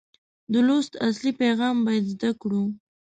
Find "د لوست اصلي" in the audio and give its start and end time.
0.51-1.31